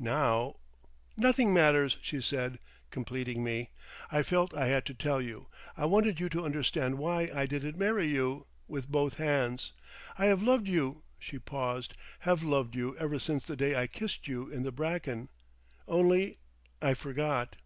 Now—" 0.00 0.54
"Nothing 1.16 1.52
matters," 1.52 1.96
she 2.00 2.20
said, 2.20 2.60
completing 2.88 3.42
me. 3.42 3.70
"I 4.12 4.22
felt 4.22 4.54
I 4.56 4.66
had 4.68 4.86
to 4.86 4.94
tell 4.94 5.20
you. 5.20 5.48
I 5.76 5.86
wanted 5.86 6.20
you 6.20 6.28
to 6.28 6.44
understand 6.44 6.98
why 6.98 7.28
I 7.34 7.46
didn't 7.46 7.76
marry 7.76 8.06
you—with 8.06 8.86
both 8.86 9.14
hands. 9.14 9.72
I 10.16 10.26
have 10.26 10.40
loved 10.40 10.68
you"—she 10.68 11.40
paused—"have 11.40 12.44
loved 12.44 12.76
you 12.76 12.96
ever 12.96 13.18
since 13.18 13.44
the 13.44 13.56
day 13.56 13.74
I 13.74 13.88
kissed 13.88 14.28
you 14.28 14.48
in 14.48 14.62
the 14.62 14.70
bracken. 14.70 15.30
Only—I 15.88 16.94
forgot." 16.94 17.56